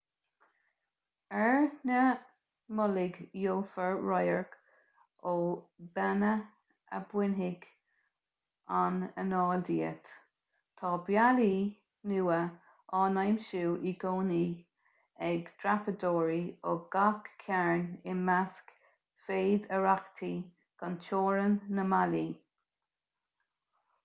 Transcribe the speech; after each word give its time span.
ar 1.39 1.65
na 1.89 1.97
mullaigh 2.77 3.17
gheofar 3.41 3.99
radhairc 4.11 4.53
ó 5.31 5.33
bheanna 5.97 6.29
a 6.99 7.01
bhainfidh 7.11 7.67
an 8.77 8.95
anáil 9.23 9.61
díot 9.67 10.09
tá 10.81 10.93
bealaí 11.11 11.51
nua 12.13 12.39
á 12.99 13.01
n-aimsiú 13.11 13.75
i 13.91 13.93
gcónaí 14.05 14.45
ag 15.29 15.51
dreapadóirí 15.65 16.39
ó 16.71 16.73
gach 16.97 17.29
cearn 17.45 17.83
i 18.15 18.15
measc 18.31 18.73
fhéidearthachtaí 19.27 20.33
gan 20.83 20.97
teorainn 21.09 21.59
na 21.81 21.87
mballaí 21.93 22.25